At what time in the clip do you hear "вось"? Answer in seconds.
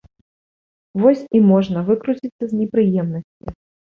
1.01-1.19